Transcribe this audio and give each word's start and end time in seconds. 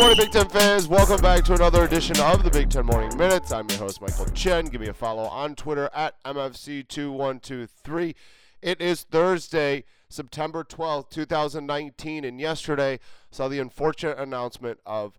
morning, 0.00 0.16
Big 0.16 0.30
Ten 0.30 0.48
fans. 0.48 0.88
Welcome 0.88 1.20
back 1.20 1.44
to 1.44 1.52
another 1.52 1.84
edition 1.84 2.18
of 2.20 2.42
the 2.42 2.48
Big 2.48 2.70
Ten 2.70 2.86
Morning 2.86 3.14
Minutes. 3.18 3.52
I'm 3.52 3.68
your 3.68 3.80
host, 3.80 4.00
Michael 4.00 4.24
Chen. 4.32 4.64
Give 4.64 4.80
me 4.80 4.88
a 4.88 4.94
follow 4.94 5.24
on 5.24 5.54
Twitter 5.54 5.90
at 5.92 6.14
MFC2123. 6.24 8.14
It 8.62 8.80
is 8.80 9.02
Thursday, 9.02 9.84
September 10.08 10.64
12th, 10.64 11.10
2019, 11.10 12.24
and 12.24 12.40
yesterday 12.40 12.98
saw 13.30 13.46
the 13.46 13.58
unfortunate 13.58 14.18
announcement 14.18 14.80
of 14.86 15.18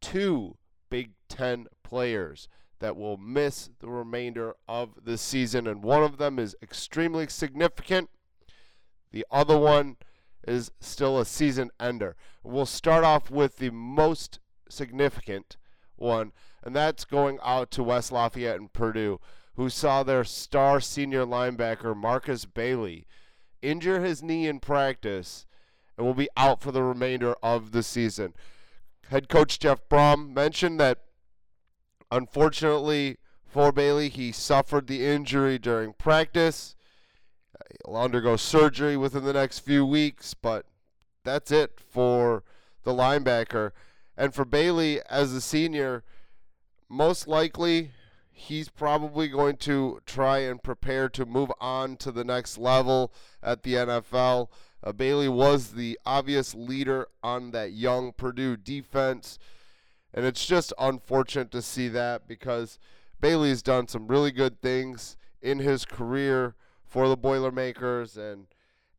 two 0.00 0.56
Big 0.88 1.10
Ten 1.28 1.66
players 1.82 2.48
that 2.78 2.96
will 2.96 3.18
miss 3.18 3.68
the 3.80 3.90
remainder 3.90 4.54
of 4.66 4.94
the 5.04 5.18
season, 5.18 5.66
and 5.66 5.82
one 5.82 6.02
of 6.02 6.16
them 6.16 6.38
is 6.38 6.56
extremely 6.62 7.28
significant. 7.28 8.08
The 9.12 9.26
other 9.30 9.58
one 9.58 9.98
is 10.46 10.70
still 10.80 11.18
a 11.18 11.24
season 11.24 11.70
ender. 11.80 12.16
We'll 12.42 12.66
start 12.66 13.04
off 13.04 13.30
with 13.30 13.56
the 13.56 13.70
most 13.70 14.38
significant 14.68 15.56
one, 15.96 16.32
and 16.62 16.74
that's 16.74 17.04
going 17.04 17.38
out 17.42 17.70
to 17.72 17.82
West 17.82 18.12
Lafayette 18.12 18.60
and 18.60 18.72
Purdue, 18.72 19.20
who 19.54 19.68
saw 19.68 20.02
their 20.02 20.24
star 20.24 20.80
senior 20.80 21.24
linebacker 21.24 21.96
Markus 21.96 22.44
Bailey 22.44 23.06
injure 23.62 24.04
his 24.04 24.22
knee 24.22 24.46
in 24.46 24.60
practice 24.60 25.46
and 25.96 26.06
will 26.06 26.14
be 26.14 26.28
out 26.36 26.60
for 26.60 26.72
the 26.72 26.82
remainder 26.82 27.34
of 27.42 27.72
the 27.72 27.82
season. 27.82 28.34
Head 29.08 29.28
coach 29.28 29.58
Jeff 29.58 29.88
Brohm 29.88 30.34
mentioned 30.34 30.78
that 30.78 30.98
unfortunately 32.10 33.16
for 33.46 33.72
Bailey, 33.72 34.08
he 34.08 34.32
suffered 34.32 34.86
the 34.86 35.06
injury 35.06 35.58
during 35.58 35.94
practice 35.94 36.75
He'll 37.84 37.96
undergo 37.96 38.36
surgery 38.36 38.96
within 38.96 39.24
the 39.24 39.32
next 39.32 39.60
few 39.60 39.84
weeks, 39.84 40.34
but 40.34 40.66
that's 41.24 41.50
it 41.50 41.78
for 41.78 42.42
the 42.84 42.92
linebacker. 42.92 43.72
And 44.16 44.34
for 44.34 44.44
Bailey 44.44 45.00
as 45.10 45.32
a 45.32 45.40
senior, 45.40 46.04
most 46.88 47.28
likely 47.28 47.90
he's 48.32 48.68
probably 48.68 49.28
going 49.28 49.56
to 49.56 50.00
try 50.06 50.38
and 50.38 50.62
prepare 50.62 51.08
to 51.08 51.26
move 51.26 51.50
on 51.60 51.96
to 51.96 52.12
the 52.12 52.24
next 52.24 52.58
level 52.58 53.12
at 53.42 53.62
the 53.62 53.74
NFL. 53.74 54.48
Uh, 54.82 54.92
Bailey 54.92 55.28
was 55.28 55.72
the 55.72 55.98
obvious 56.04 56.54
leader 56.54 57.08
on 57.22 57.50
that 57.52 57.72
young 57.72 58.12
Purdue 58.12 58.56
defense. 58.56 59.38
And 60.12 60.24
it's 60.24 60.46
just 60.46 60.72
unfortunate 60.78 61.50
to 61.50 61.62
see 61.62 61.88
that 61.88 62.28
because 62.28 62.78
Bailey's 63.20 63.62
done 63.62 63.88
some 63.88 64.06
really 64.06 64.30
good 64.30 64.60
things 64.60 65.16
in 65.42 65.58
his 65.58 65.84
career 65.84 66.54
for 66.86 67.08
the 67.08 67.16
Boilermakers. 67.16 68.16
And 68.16 68.46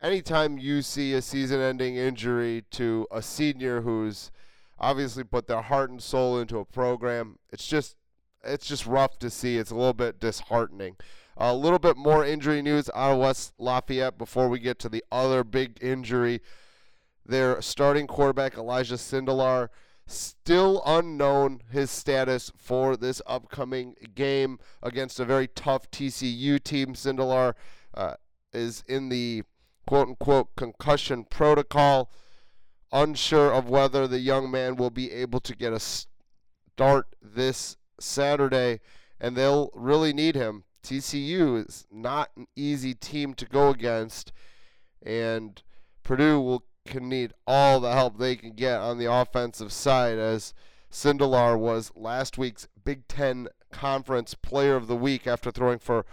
anytime 0.01 0.57
you 0.57 0.81
see 0.81 1.13
a 1.13 1.21
season 1.21 1.59
ending 1.59 1.95
injury 1.95 2.65
to 2.71 3.07
a 3.11 3.21
senior 3.21 3.81
who's 3.81 4.31
obviously 4.79 5.23
put 5.23 5.47
their 5.47 5.61
heart 5.61 5.89
and 5.89 6.01
soul 6.01 6.39
into 6.39 6.59
a 6.59 6.65
program, 6.65 7.39
it's 7.51 7.67
just 7.67 7.95
it's 8.43 8.67
just 8.67 8.85
rough 8.85 9.17
to 9.19 9.29
see. 9.29 9.57
It's 9.57 9.71
a 9.71 9.75
little 9.75 9.93
bit 9.93 10.19
disheartening. 10.19 10.95
A 11.35 11.53
little 11.53 11.79
bit 11.79 11.97
more 11.97 12.25
injury 12.25 12.61
news 12.61 12.89
out 12.95 13.13
of 13.13 13.19
West 13.19 13.53
Lafayette 13.57 14.17
before 14.17 14.49
we 14.49 14.59
get 14.59 14.79
to 14.79 14.89
the 14.89 15.03
other 15.11 15.43
big 15.43 15.77
injury. 15.81 16.41
Their 17.25 17.61
starting 17.61 18.07
quarterback 18.07 18.57
Elijah 18.57 18.95
Sindelar 18.95 19.69
Still 20.09 20.81
unknown 20.85 21.61
his 21.69 21.91
status 21.91 22.49
for 22.55 22.95
this 22.95 23.21
upcoming 23.27 23.95
game 24.15 24.57
against 24.81 25.19
a 25.19 25.25
very 25.25 25.49
tough 25.49 25.91
TCU 25.91 26.63
team. 26.63 26.93
Sindelar 26.93 27.55
uh, 27.97 28.13
is 28.53 28.83
in 28.87 29.09
the 29.09 29.43
quote 29.85 30.07
unquote 30.07 30.55
concussion 30.55 31.25
protocol. 31.25 32.09
Unsure 32.93 33.51
of 33.51 33.67
whether 33.67 34.07
the 34.07 34.19
young 34.19 34.49
man 34.49 34.77
will 34.77 34.89
be 34.89 35.11
able 35.11 35.41
to 35.41 35.53
get 35.53 35.73
a 35.73 35.79
start 35.79 37.07
this 37.21 37.75
Saturday, 37.99 38.79
and 39.19 39.35
they'll 39.35 39.71
really 39.73 40.13
need 40.13 40.35
him. 40.35 40.63
TCU 40.83 41.67
is 41.67 41.85
not 41.91 42.29
an 42.37 42.47
easy 42.55 42.93
team 42.93 43.33
to 43.33 43.45
go 43.45 43.69
against, 43.69 44.31
and 45.03 45.61
Purdue 46.03 46.39
will 46.39 46.63
can 46.85 47.09
need 47.09 47.33
all 47.45 47.81
the 47.81 47.91
help 47.91 48.17
they 48.17 48.35
can 48.37 48.53
get 48.53 48.79
on 48.79 48.97
the 48.97 49.11
offensive 49.11 49.73
side 49.73 50.17
as 50.17 50.53
Sindelar 50.89 51.59
was 51.59 51.91
last 51.95 52.37
week's 52.37 52.67
Big 52.85 53.07
Ten 53.09 53.49
Conference 53.71 54.33
Player 54.33 54.77
of 54.77 54.87
the 54.87 54.95
Week 54.95 55.27
after 55.27 55.51
throwing 55.51 55.79
for 55.79 56.05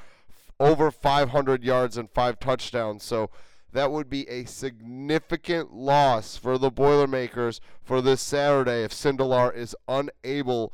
over 0.61 0.91
500 0.91 1.65
yards 1.65 1.97
and 1.97 2.11
five 2.11 2.39
touchdowns. 2.39 3.03
So 3.03 3.31
that 3.73 3.91
would 3.91 4.09
be 4.09 4.29
a 4.29 4.45
significant 4.45 5.73
loss 5.73 6.37
for 6.37 6.59
the 6.59 6.71
Boilermakers 6.71 7.61
for 7.83 8.01
this 8.01 8.21
Saturday 8.21 8.85
if 8.85 8.93
Sindelar 8.93 9.55
is 9.55 9.75
unable 9.89 10.73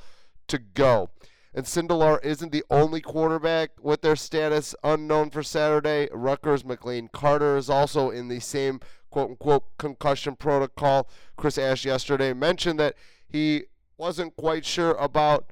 to 0.49 0.59
go. 0.59 1.11
And 1.53 1.65
Sindelar 1.65 2.23
isn't 2.23 2.53
the 2.53 2.63
only 2.71 3.01
quarterback 3.01 3.71
with 3.81 4.03
their 4.03 4.17
status 4.17 4.75
unknown 4.85 5.31
for 5.31 5.43
Saturday. 5.43 6.09
Rutgers 6.13 6.63
McLane 6.63 7.11
Carter 7.11 7.57
is 7.57 7.69
also 7.69 8.11
in 8.11 8.29
the 8.29 8.39
same 8.39 8.81
quote 9.11 9.31
unquote 9.31 9.65
concussion 9.79 10.37
protocol. 10.37 11.09
Chris 11.37 11.59
Ash 11.59 11.85
yesterday 11.85 12.33
mentioned 12.33 12.79
that 12.79 12.95
he 13.27 13.65
wasn't 13.97 14.37
quite 14.37 14.65
sure 14.65 14.93
about 14.93 15.51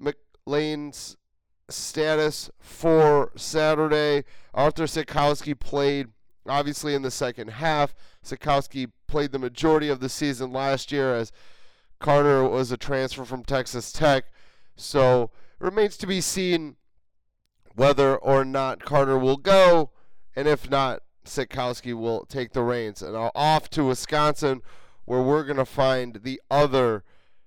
McLane's 0.00 1.16
status 1.68 2.50
for 2.58 3.32
Saturday. 3.36 4.24
Arthur 4.54 4.84
Sitkowski 4.84 5.58
played 5.58 6.08
obviously 6.46 6.94
in 6.94 7.02
the 7.02 7.10
second 7.10 7.48
half. 7.48 7.94
Sitkowski 8.24 8.90
played 9.06 9.32
the 9.32 9.38
majority 9.38 9.88
of 9.88 10.00
the 10.00 10.08
season 10.08 10.52
last 10.52 10.90
year 10.90 11.14
as 11.14 11.32
Carter 11.98 12.44
was 12.44 12.70
a 12.72 12.76
transfer 12.76 13.24
from 13.24 13.44
Texas 13.44 13.92
Tech. 13.92 14.26
So 14.76 15.30
it 15.60 15.64
remains 15.64 15.96
to 15.98 16.06
be 16.06 16.20
seen 16.20 16.76
whether 17.74 18.16
or 18.16 18.44
not 18.44 18.84
Carter 18.84 19.18
will 19.18 19.36
go, 19.36 19.90
and 20.34 20.48
if 20.48 20.68
not, 20.68 21.02
Sitkowski 21.24 21.94
will 21.94 22.24
take 22.26 22.52
the 22.52 22.62
reins. 22.62 23.02
And 23.02 23.16
off 23.34 23.68
to 23.70 23.84
Wisconsin, 23.84 24.62
where 25.04 25.22
we're 25.22 25.44
going 25.44 25.58
to 25.58 25.64
find 25.64 26.20
the 26.22 26.40
other 26.50 27.04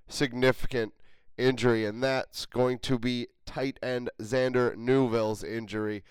significant 0.08 0.94
injury, 1.38 1.86
and 1.86 2.04
that's 2.04 2.46
going 2.46 2.80
to 2.80 3.00
be 3.00 3.28
tight 3.54 3.78
end 3.84 4.10
Zander 4.22 4.76
Neuville's 4.78 5.44
injury. 5.44 6.04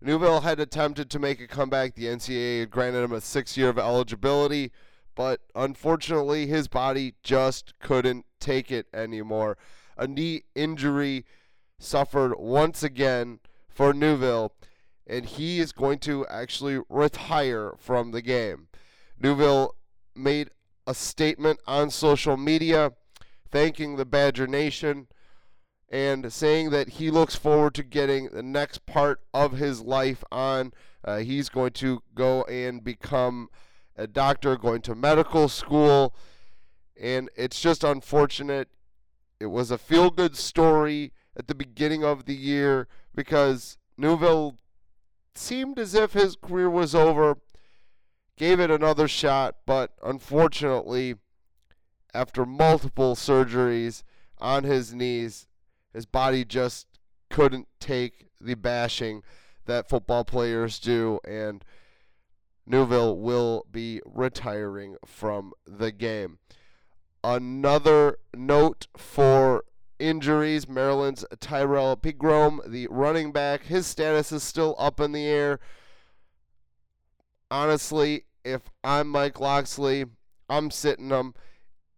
Neuville 0.00 0.42
had 0.42 0.60
attempted 0.60 1.10
to 1.10 1.18
make 1.18 1.40
a 1.40 1.46
comeback. 1.46 1.94
The 1.94 2.06
NCAA 2.06 2.60
had 2.60 2.70
granted 2.70 3.02
him 3.02 3.12
a 3.12 3.20
six 3.20 3.56
year 3.56 3.68
of 3.68 3.78
eligibility, 3.78 4.72
but 5.14 5.40
unfortunately, 5.54 6.46
his 6.46 6.68
body 6.68 7.14
just 7.22 7.78
couldn't 7.80 8.26
take 8.40 8.70
it 8.70 8.86
anymore. 8.92 9.56
A 9.96 10.06
knee 10.06 10.42
injury 10.54 11.24
suffered 11.78 12.34
once 12.38 12.82
again 12.82 13.40
for 13.68 13.92
Neuville, 13.92 14.52
and 15.06 15.24
he 15.26 15.60
is 15.60 15.72
going 15.72 15.98
to 16.00 16.26
actually 16.26 16.80
retire 16.88 17.72
from 17.78 18.10
the 18.10 18.22
game. 18.22 18.68
Neuville 19.18 19.74
made 20.14 20.50
a 20.86 20.94
statement 20.94 21.60
on 21.66 21.90
social 21.90 22.36
media 22.36 22.92
thanking 23.50 23.96
the 23.96 24.04
Badger 24.04 24.46
Nation 24.46 25.08
and 25.88 26.32
saying 26.32 26.70
that 26.70 26.90
he 26.90 27.10
looks 27.10 27.36
forward 27.36 27.74
to 27.74 27.82
getting 27.82 28.28
the 28.28 28.42
next 28.42 28.86
part 28.86 29.20
of 29.32 29.52
his 29.52 29.80
life 29.82 30.24
on. 30.32 30.72
Uh, 31.04 31.18
he's 31.18 31.48
going 31.48 31.72
to 31.72 32.02
go 32.14 32.42
and 32.44 32.82
become 32.82 33.48
a 33.96 34.06
doctor, 34.06 34.56
going 34.56 34.82
to 34.82 34.94
medical 34.94 35.48
school, 35.48 36.14
and 37.00 37.30
it's 37.36 37.60
just 37.60 37.84
unfortunate. 37.84 38.68
It 39.38 39.46
was 39.46 39.70
a 39.70 39.78
feel 39.78 40.10
good 40.10 40.36
story 40.36 41.12
at 41.36 41.46
the 41.46 41.54
beginning 41.54 42.02
of 42.02 42.24
the 42.24 42.34
year 42.34 42.88
because 43.14 43.78
Neuville 43.96 44.58
seemed 45.34 45.78
as 45.78 45.94
if 45.94 46.14
his 46.14 46.36
career 46.36 46.70
was 46.70 46.94
over. 46.94 47.38
Gave 48.36 48.60
it 48.60 48.70
another 48.70 49.08
shot, 49.08 49.56
but 49.64 49.92
unfortunately, 50.02 51.14
after 52.12 52.44
multiple 52.44 53.14
surgeries 53.14 54.02
on 54.38 54.64
his 54.64 54.92
knees, 54.92 55.46
his 55.96 56.04
body 56.04 56.44
just 56.44 56.86
couldn't 57.30 57.66
take 57.80 58.26
the 58.38 58.54
bashing 58.54 59.22
that 59.64 59.88
football 59.88 60.24
players 60.24 60.78
do, 60.78 61.18
and 61.26 61.64
Neuville 62.66 63.16
will 63.16 63.64
be 63.72 64.02
retiring 64.04 64.96
from 65.06 65.54
the 65.66 65.90
game. 65.90 66.38
Another 67.24 68.18
note 68.36 68.88
for 68.94 69.64
injuries. 69.98 70.68
Maryland's 70.68 71.24
Tyrrell 71.40 71.96
Pigrome, 71.96 72.60
the 72.70 72.86
running 72.90 73.32
back, 73.32 73.62
his 73.62 73.86
status 73.86 74.30
is 74.32 74.42
still 74.42 74.76
up 74.78 75.00
in 75.00 75.12
the 75.12 75.24
air. 75.24 75.60
Honestly, 77.50 78.26
if 78.44 78.68
I'm 78.84 79.08
Mike 79.08 79.40
Locksley, 79.40 80.04
I'm 80.50 80.70
sitting 80.70 81.08
him. 81.08 81.32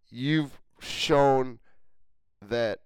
You've 0.09 0.61
shown 0.79 1.59
that 2.41 2.79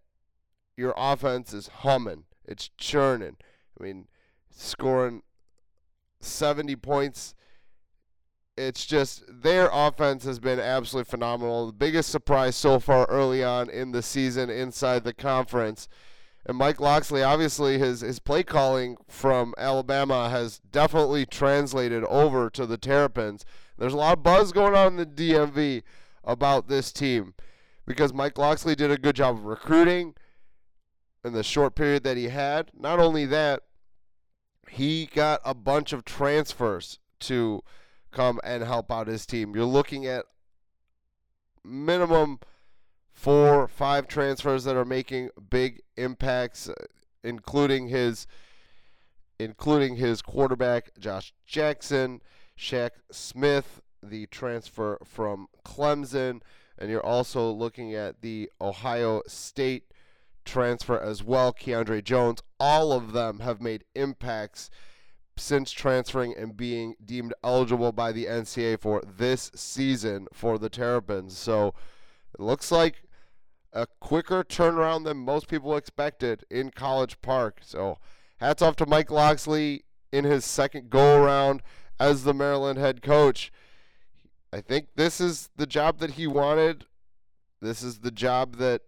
your 0.75 0.94
offense 0.98 1.54
is 1.54 1.68
humming. 1.68 2.25
It's 2.46 2.70
churning. 2.78 3.38
I 3.80 3.84
mean, 3.84 4.08
scoring 4.50 5.24
70 6.22 6.75
points 6.78 7.36
it's 8.58 8.86
just 8.86 9.24
their 9.28 9.70
offense 9.72 10.25
has 10.25 10.40
been 10.40 10.60
absolutely 10.60 11.10
phenomenal. 11.10 11.68
The 11.68 11.74
biggest 11.74 12.10
surprise 12.10 12.56
so 12.56 12.80
far 12.80 13.06
early 13.06 13.44
on 13.44 13.70
in 13.70 13.92
the 13.92 14.02
season 14.02 14.50
inside 14.50 15.04
the 15.04 15.14
conference. 15.14 15.88
And 16.46 16.58
Mike 16.58 16.80
Locksley, 16.80 17.24
obviously, 17.24 17.80
his, 17.80 18.02
his 18.02 18.20
play 18.20 18.44
calling 18.44 18.98
from 19.08 19.54
Alabama 19.58 20.30
has 20.30 20.60
definitely 20.72 21.25
translated 21.25 22.04
over 22.06 22.50
to 22.52 22.66
the 22.66 22.78
Terrapins. 22.78 23.46
There's 23.78 23.94
a 23.94 23.98
lot 23.98 24.18
of 24.18 24.24
buzz 24.24 24.52
going 24.52 24.75
on 24.75 24.88
in 24.88 24.98
the 24.98 25.06
DMV 25.06 25.84
about 26.24 26.68
this 26.68 26.92
team 26.92 27.34
because 27.88 28.14
Mike 28.14 28.38
Locksley 28.38 28.75
did 28.75 28.92
a 28.92 28.98
good 28.98 29.16
job 29.16 29.38
of 29.38 29.46
recruiting 29.46 30.16
in 31.24 31.34
the 31.34 31.44
short 31.44 31.75
period 31.75 32.04
that 32.04 32.18
he 32.18 32.30
had. 32.30 32.72
Not 32.78 33.00
only 33.00 33.25
that, 33.25 33.64
he 34.70 35.06
got 35.06 35.40
a 35.46 35.54
bunch 35.54 35.94
of 35.94 36.04
transfers 36.06 37.00
to 37.22 37.64
come 38.12 38.40
and 38.44 38.64
help 38.64 38.92
out 38.92 39.08
his 39.08 39.25
team. 39.25 39.56
You're 39.56 39.66
looking 39.66 40.06
at 40.06 40.25
minimum 41.64 42.40
four, 43.12 43.68
five 43.68 44.08
transfers 44.08 44.64
that 44.66 44.75
are 44.75 44.86
making 44.86 45.30
big 45.50 45.81
impacts, 45.96 46.70
including 47.24 47.88
his 47.88 48.28
including 49.40 49.96
his 49.96 50.22
quarterback 50.22 50.92
Josh 51.00 51.34
Jackson, 51.46 52.22
Shaq 52.58 52.92
Smith, 53.12 53.81
the 54.02 54.28
transfer 54.28 55.00
from 55.04 55.48
Clemson, 55.66 56.42
and 56.78 56.90
you're 56.90 57.06
also 57.06 57.52
looking 57.52 57.94
at 57.94 58.22
the 58.22 58.50
Ohio 58.62 59.22
State 59.28 59.93
transfer 60.44 61.00
as 61.00 61.24
well, 61.24 61.54
Keandre 61.54 62.04
Jones. 62.04 62.42
All 62.60 62.92
of 62.92 63.13
them 63.13 63.40
have 63.40 63.62
made 63.62 63.84
impacts 63.95 64.69
since 65.36 65.72
transferring 65.72 66.36
and 66.38 66.56
being 66.56 66.95
deemed 67.04 67.34
eligible 67.44 67.92
by 67.92 68.12
the 68.12 68.25
NCAA 68.25 68.80
for 68.80 69.01
this 69.06 69.51
season 69.56 70.28
for 70.31 70.57
the 70.57 70.69
Terrapins. 70.69 71.38
So 71.38 71.74
it 72.34 72.40
looks 72.40 72.72
like 72.72 73.04
a 73.72 73.88
quicker 74.00 74.44
turnaround 74.44 75.06
than 75.06 75.18
most 75.18 75.48
people 75.48 75.75
expected 75.75 76.46
in 76.50 76.69
College 76.69 77.22
Park. 77.22 77.62
So 77.63 77.98
hats 78.38 78.62
off 78.62 78.75
to 78.78 78.86
Mike 78.86 79.10
Locksley 79.10 79.84
in 80.12 80.25
his 80.25 80.46
second 80.46 80.89
go 80.89 81.24
around 81.24 81.63
as 82.00 82.24
the 82.24 82.34
Maryland 82.34 82.78
head 82.78 83.01
coach. 83.01 83.51
I 84.51 84.62
think 84.62 84.89
this 84.96 85.19
is 85.19 85.50
the 85.56 85.66
job 85.66 85.98
that 86.00 86.12
he 86.12 86.28
wanted. 86.28 86.86
This 87.60 87.81
is 87.81 88.00
the 88.00 88.12
job 88.12 88.57
that 88.57 88.84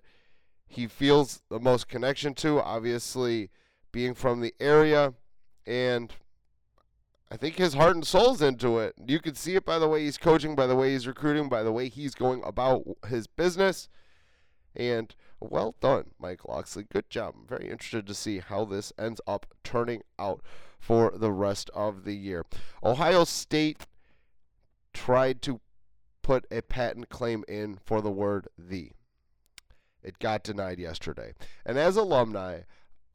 he 0.68 0.88
feels 0.88 1.42
the 1.50 1.60
most 1.60 1.88
connection 1.88 2.34
to, 2.36 2.62
obviously 2.62 3.50
being 3.92 4.14
from 4.14 4.42
the 4.42 4.54
area 4.60 5.14
and 5.66 6.14
I 7.32 7.38
think 7.38 7.56
his 7.56 7.74
heart 7.74 7.96
and 7.96 8.06
soul's 8.06 8.42
into 8.42 8.80
it. 8.80 8.94
You 9.06 9.20
can 9.20 9.36
see 9.36 9.56
it 9.56 9.66
by 9.66 9.80
the 9.80 9.88
way 9.88 10.04
he's 10.04 10.18
coaching, 10.18 10.56
by 10.56 10.68
the 10.68 10.76
way 10.76 10.92
he's 10.92 11.08
recruiting, 11.08 11.50
by 11.50 11.64
the 11.64 11.72
way 11.72 11.90
he's 11.90 12.14
going 12.14 12.44
about 12.44 12.84
his 13.08 13.28
business. 13.28 13.90
And 14.76 15.16
well 15.40 15.76
done, 15.82 16.12
Mike 16.20 16.48
Locksley. 16.48 16.86
Good 16.92 17.10
job. 17.10 17.34
I'm 17.36 17.48
very 17.48 17.70
interested 17.70 18.06
to 18.08 18.14
see 18.14 18.40
how 18.40 18.66
this 18.66 18.94
ends 19.00 19.22
up 19.26 19.48
turning 19.64 20.04
out 20.20 20.42
for 20.80 21.12
the 21.16 21.32
rest 21.32 21.70
of 21.74 22.04
the 22.04 22.16
year. 22.16 22.46
Ohio 22.84 23.24
State 23.24 23.88
tried 24.94 25.42
to 25.44 25.62
put 26.22 26.46
a 26.52 26.62
patent 26.62 27.10
claim 27.10 27.44
in 27.48 27.80
for 27.84 28.02
the 28.02 28.12
word 28.12 28.48
the. 28.58 28.92
It 30.06 30.20
got 30.20 30.44
denied 30.44 30.78
yesterday. 30.78 31.34
And 31.66 31.80
as 31.80 31.98
alumni 31.98 32.62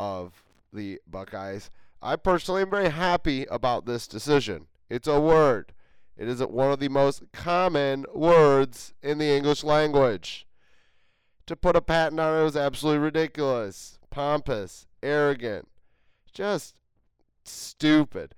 of 0.01 0.43
the 0.73 1.01
Buckeyes, 1.07 1.71
I 2.03 2.17
personally 2.17 2.63
am 2.63 2.71
very 2.71 2.89
happy 2.89 3.47
about 3.47 3.87
this 3.87 4.09
decision. 4.09 4.67
It's 4.89 5.07
a 5.07 5.21
word. 5.21 5.73
It 6.17 6.27
is 6.27 6.43
one 6.43 6.73
of 6.73 6.81
the 6.81 6.89
most 6.89 7.23
common 7.33 8.07
words 8.13 8.93
in 9.05 9.19
the 9.19 9.31
English 9.31 9.63
language. 9.63 10.49
To 11.47 11.55
put 11.55 11.77
a 11.77 11.81
patent 11.81 12.19
on 12.19 12.41
it 12.41 12.43
was 12.43 12.57
absolutely 12.57 13.05
ridiculous, 13.05 14.01
pompous, 14.11 14.89
arrogant, 15.01 15.69
just 16.33 16.75
stupid. 17.45 18.35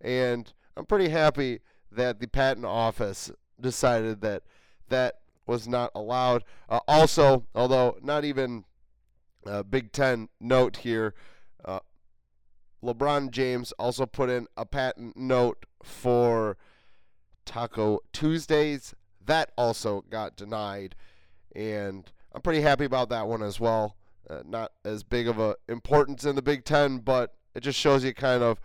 And 0.00 0.52
I'm 0.76 0.86
pretty 0.86 1.10
happy 1.10 1.60
that 1.92 2.18
the 2.18 2.26
patent 2.26 2.66
office 2.66 3.30
decided 3.60 4.22
that 4.22 4.42
that 4.88 5.21
was 5.46 5.66
not 5.66 5.90
allowed. 5.94 6.44
Uh, 6.68 6.80
also, 6.86 7.46
although 7.54 7.96
not 8.02 8.24
even 8.24 8.64
a 9.44 9.64
Big 9.64 9.92
Ten 9.92 10.28
note 10.40 10.78
here, 10.78 11.14
uh, 11.64 11.80
LeBron 12.82 13.30
James 13.30 13.72
also 13.78 14.06
put 14.06 14.30
in 14.30 14.46
a 14.56 14.64
patent 14.66 15.16
note 15.16 15.66
for 15.82 16.56
Taco 17.44 18.00
Tuesdays. 18.12 18.94
That 19.24 19.52
also 19.56 20.04
got 20.10 20.36
denied, 20.36 20.94
and 21.54 22.10
I'm 22.32 22.42
pretty 22.42 22.60
happy 22.60 22.84
about 22.84 23.08
that 23.10 23.28
one 23.28 23.42
as 23.42 23.60
well. 23.60 23.96
Uh, 24.28 24.42
not 24.46 24.72
as 24.84 25.02
big 25.02 25.28
of 25.28 25.38
a 25.38 25.56
importance 25.68 26.24
in 26.24 26.36
the 26.36 26.42
Big 26.42 26.64
Ten, 26.64 26.98
but 26.98 27.34
it 27.54 27.60
just 27.60 27.78
shows 27.78 28.04
you 28.04 28.14
kind 28.14 28.42
of 28.42 28.60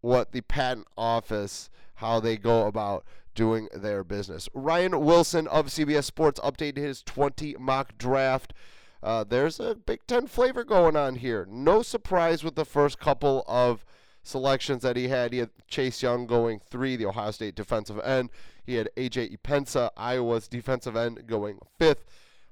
what 0.00 0.32
the 0.32 0.40
patent 0.42 0.86
office 0.96 1.70
how 1.96 2.18
they 2.20 2.36
go 2.36 2.66
about 2.66 3.04
doing 3.34 3.68
their 3.74 4.02
business. 4.02 4.48
Ryan 4.54 5.04
Wilson 5.04 5.46
of 5.48 5.66
CBS 5.66 6.04
Sports 6.04 6.40
updated 6.40 6.78
his 6.78 7.02
20 7.02 7.56
mock 7.58 7.96
draft 7.98 8.54
uh, 9.02 9.24
there's 9.24 9.58
a 9.58 9.74
Big 9.74 10.00
Ten 10.06 10.26
flavor 10.26 10.64
going 10.64 10.96
on 10.96 11.16
here. 11.16 11.46
No 11.50 11.82
surprise 11.82 12.44
with 12.44 12.54
the 12.54 12.64
first 12.64 12.98
couple 12.98 13.44
of 13.48 13.84
selections 14.22 14.82
that 14.82 14.96
he 14.96 15.08
had. 15.08 15.32
He 15.32 15.38
had 15.38 15.50
Chase 15.68 16.02
Young 16.02 16.26
going 16.26 16.60
three, 16.70 16.96
the 16.96 17.06
Ohio 17.06 17.30
State 17.30 17.54
defensive 17.54 17.98
end. 18.00 18.30
He 18.64 18.74
had 18.74 18.90
AJ 18.96 19.36
Epenesa, 19.36 19.90
Iowa's 19.96 20.48
defensive 20.48 20.96
end, 20.96 21.26
going 21.26 21.60
fifth. 21.78 22.04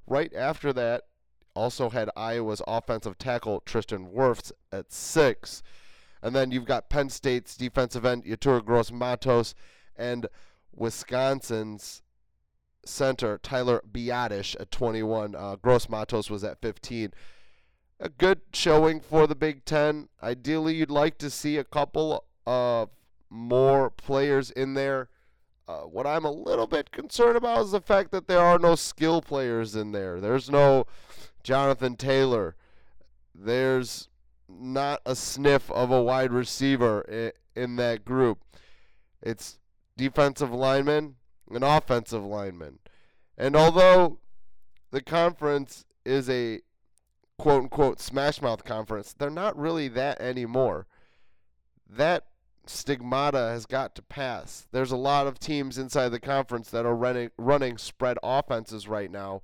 Right 0.07 0.35
after 0.35 0.73
that, 0.73 1.03
also 1.55 1.91
had 1.91 2.09
Iowa's 2.17 2.63
offensive 2.67 3.19
tackle 3.19 3.61
Tristan 3.67 4.07
Wirfs 4.07 4.51
at 4.73 4.91
six. 4.91 5.63
And 6.23 6.35
then 6.35 6.51
you've 6.51 6.65
got 6.65 6.89
Penn 6.89 7.09
State's 7.11 7.57
defensive 7.57 8.05
end 8.05 8.25
Yetur 8.25 8.65
Gross 8.65 8.91
Matos 8.91 9.55
and 9.97 10.27
Wisconsin's 10.75 12.03
center 12.85 13.39
Tyler 13.39 13.83
Biadasz 13.91 14.59
at 14.61 14.71
21. 14.71 15.35
Uh, 15.35 15.57
Gross 15.57 15.89
Matos 15.89 16.31
was 16.31 16.45
at 16.45 16.61
15. 16.61 17.13
A 18.01 18.09
good 18.09 18.41
showing 18.53 19.01
for 19.01 19.27
the 19.27 19.35
Big 19.35 19.65
Ten. 19.65 20.09
Ideally, 20.23 20.75
you'd 20.75 20.91
like 20.91 21.19
to 21.19 21.31
see 21.31 21.57
a 21.57 21.65
couple 21.65 22.25
of 22.47 22.91
more 23.29 23.91
players 23.91 24.51
in 24.51 24.75
there. 24.75 25.09
Uh, 25.67 25.81
what 25.81 26.07
I'm 26.07 26.25
a 26.25 26.31
little 26.31 26.67
bit 26.67 26.91
concerned 26.93 27.37
about 27.37 27.65
is 27.65 27.73
the 27.73 27.81
fact 27.81 28.11
that 28.13 28.27
there 28.27 28.41
are 28.41 28.59
no 28.59 28.75
skill 28.75 29.21
players 29.21 29.77
in 29.77 29.93
there. 29.93 30.21
There's 30.21 30.49
no 30.49 30.87
Jonathan 31.43 31.97
Taylor. 31.97 32.57
There's 33.35 34.09
not 34.49 35.01
a 35.05 35.15
sniff 35.15 35.71
of 35.71 35.91
a 35.91 36.03
wide 36.03 36.33
receiver 36.33 37.33
in, 37.55 37.77
that 37.77 38.05
group. 38.05 38.39
It's 39.23 39.59
defensive 39.97 40.53
linemen, 40.53 41.17
an 41.51 41.63
offensive 41.63 42.25
lineman. 42.25 42.79
And 43.37 43.55
although 43.55 44.21
the 44.91 45.03
conference 45.03 45.85
is 46.05 46.31
a 46.31 46.61
quote 47.39 47.65
unquote 47.65 48.01
smash 48.01 48.41
mouth 48.41 48.65
conference, 48.65 49.13
they're 49.13 49.31
not 49.31 49.59
really 49.59 49.89
that 49.89 50.21
anymore. 50.21 50.87
That 51.89 52.25
stigmata 52.67 53.39
has 53.39 53.67
got 53.67 53.95
to 53.95 54.03
pass. 54.03 54.67
There's 54.73 54.93
a 54.93 54.97
lot 54.97 55.27
of 55.27 55.39
teams 55.39 55.79
inside 55.79 56.11
the 56.11 56.21
conference 56.21 56.71
that 56.71 56.87
are 56.87 56.95
running 56.97 57.31
running 57.37 57.79
spread 57.79 58.19
offenses 58.23 58.89
right 58.89 59.11
now. 59.11 59.43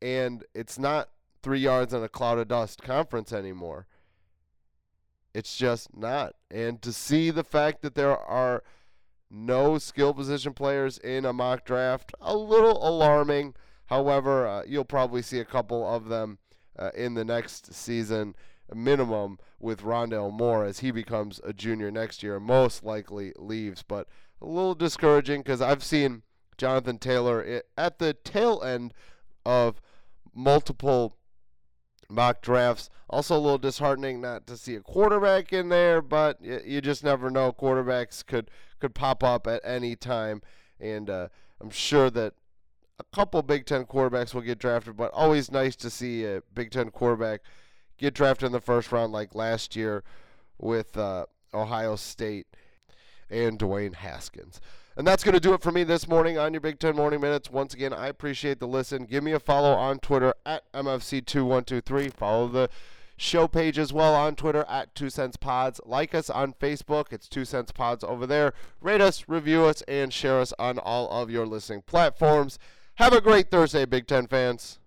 And 0.00 0.44
it's 0.54 0.78
not 0.78 1.10
three 1.42 1.60
yards 1.60 1.92
in 1.92 2.02
a 2.02 2.08
cloud 2.08 2.38
of 2.38 2.48
dust 2.48 2.82
conference 2.82 3.32
anymore. 3.32 3.86
It's 5.34 5.56
just 5.56 5.96
not. 5.96 6.34
And 6.50 6.82
to 6.82 6.92
see 6.92 7.30
the 7.30 7.44
fact 7.44 7.82
that 7.82 7.94
there 7.94 8.16
are 8.16 8.62
no 9.32 9.78
skill 9.78 10.12
position 10.12 10.52
players 10.52 10.98
in 10.98 11.24
a 11.24 11.32
mock 11.32 11.64
draft. 11.64 12.12
A 12.20 12.36
little 12.36 12.86
alarming. 12.86 13.54
However, 13.86 14.46
uh, 14.46 14.62
you'll 14.66 14.84
probably 14.84 15.22
see 15.22 15.40
a 15.40 15.44
couple 15.44 15.86
of 15.86 16.08
them 16.08 16.38
uh, 16.78 16.90
in 16.94 17.14
the 17.14 17.24
next 17.24 17.72
season, 17.74 18.34
minimum, 18.72 19.38
with 19.58 19.82
Rondale 19.82 20.32
Moore 20.32 20.64
as 20.64 20.80
he 20.80 20.90
becomes 20.90 21.40
a 21.44 21.52
junior 21.52 21.90
next 21.90 22.22
year, 22.22 22.38
most 22.38 22.84
likely 22.84 23.32
leaves. 23.36 23.82
But 23.82 24.06
a 24.40 24.46
little 24.46 24.74
discouraging 24.74 25.40
because 25.40 25.62
I've 25.62 25.84
seen 25.84 26.22
Jonathan 26.58 26.98
Taylor 26.98 27.62
at 27.76 27.98
the 27.98 28.12
tail 28.12 28.62
end 28.62 28.92
of 29.44 29.80
multiple 30.34 31.16
mock 32.12 32.42
drafts. 32.42 32.90
Also, 33.08 33.36
a 33.36 33.38
little 33.38 33.58
disheartening 33.58 34.20
not 34.20 34.46
to 34.46 34.56
see 34.56 34.74
a 34.74 34.80
quarterback 34.80 35.52
in 35.52 35.68
there, 35.68 36.00
but 36.00 36.42
you 36.42 36.80
just 36.80 37.04
never 37.04 37.30
know. 37.30 37.52
Quarterbacks 37.52 38.24
could 38.24 38.50
could 38.80 38.94
pop 38.94 39.22
up 39.22 39.46
at 39.46 39.60
any 39.64 39.96
time, 39.96 40.42
and 40.80 41.08
uh, 41.10 41.28
I'm 41.60 41.70
sure 41.70 42.10
that 42.10 42.34
a 42.98 43.04
couple 43.14 43.42
Big 43.42 43.66
Ten 43.66 43.84
quarterbacks 43.84 44.34
will 44.34 44.40
get 44.42 44.58
drafted. 44.58 44.96
But 44.96 45.12
always 45.12 45.50
nice 45.50 45.76
to 45.76 45.90
see 45.90 46.24
a 46.24 46.42
Big 46.54 46.70
Ten 46.70 46.90
quarterback 46.90 47.42
get 47.98 48.14
drafted 48.14 48.46
in 48.46 48.52
the 48.52 48.60
first 48.60 48.92
round, 48.92 49.12
like 49.12 49.34
last 49.34 49.76
year 49.76 50.02
with 50.58 50.96
uh, 50.96 51.26
Ohio 51.52 51.96
State. 51.96 52.46
And 53.30 53.58
Dwayne 53.58 53.94
Haskins. 53.94 54.60
And 54.96 55.06
that's 55.06 55.24
going 55.24 55.34
to 55.34 55.40
do 55.40 55.54
it 55.54 55.62
for 55.62 55.72
me 55.72 55.84
this 55.84 56.06
morning 56.06 56.36
on 56.36 56.52
your 56.52 56.60
Big 56.60 56.78
Ten 56.78 56.94
Morning 56.94 57.20
Minutes. 57.20 57.50
Once 57.50 57.72
again, 57.72 57.94
I 57.94 58.08
appreciate 58.08 58.60
the 58.60 58.68
listen. 58.68 59.06
Give 59.06 59.24
me 59.24 59.32
a 59.32 59.40
follow 59.40 59.72
on 59.72 59.98
Twitter 60.00 60.34
at 60.44 60.70
MFC2123. 60.72 62.12
Follow 62.12 62.46
the 62.48 62.68
show 63.16 63.48
page 63.48 63.78
as 63.78 63.90
well 63.90 64.14
on 64.14 64.36
Twitter 64.36 64.66
at 64.68 64.94
Two 64.94 65.08
Cents 65.08 65.38
Pods. 65.38 65.80
Like 65.86 66.14
us 66.14 66.28
on 66.28 66.52
Facebook. 66.52 67.06
It's 67.10 67.26
Two 67.26 67.46
Cents 67.46 67.72
Pods 67.72 68.04
over 68.04 68.26
there. 68.26 68.52
Rate 68.82 69.00
us, 69.00 69.24
review 69.28 69.64
us, 69.64 69.80
and 69.88 70.12
share 70.12 70.40
us 70.40 70.52
on 70.58 70.78
all 70.78 71.08
of 71.08 71.30
your 71.30 71.46
listening 71.46 71.82
platforms. 71.82 72.58
Have 72.96 73.14
a 73.14 73.22
great 73.22 73.50
Thursday, 73.50 73.86
Big 73.86 74.06
Ten 74.06 74.26
fans. 74.26 74.78